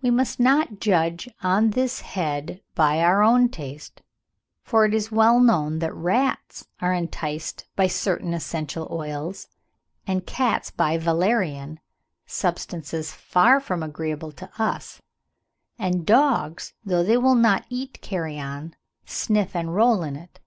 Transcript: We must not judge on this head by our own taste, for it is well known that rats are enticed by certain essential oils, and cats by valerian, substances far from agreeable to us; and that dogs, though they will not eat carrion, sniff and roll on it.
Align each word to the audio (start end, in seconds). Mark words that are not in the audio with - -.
We 0.00 0.12
must 0.12 0.38
not 0.38 0.78
judge 0.78 1.28
on 1.42 1.70
this 1.70 2.00
head 2.02 2.60
by 2.76 3.00
our 3.00 3.20
own 3.24 3.48
taste, 3.48 4.00
for 4.62 4.84
it 4.84 4.94
is 4.94 5.10
well 5.10 5.40
known 5.40 5.80
that 5.80 5.92
rats 5.92 6.68
are 6.80 6.92
enticed 6.94 7.64
by 7.74 7.88
certain 7.88 8.32
essential 8.32 8.86
oils, 8.92 9.48
and 10.06 10.24
cats 10.24 10.70
by 10.70 10.98
valerian, 10.98 11.80
substances 12.26 13.10
far 13.10 13.58
from 13.58 13.82
agreeable 13.82 14.30
to 14.38 14.48
us; 14.56 15.02
and 15.80 15.94
that 15.94 16.06
dogs, 16.06 16.74
though 16.84 17.02
they 17.02 17.16
will 17.18 17.34
not 17.34 17.66
eat 17.68 18.00
carrion, 18.00 18.76
sniff 19.04 19.56
and 19.56 19.74
roll 19.74 20.04
on 20.04 20.14
it. 20.14 20.38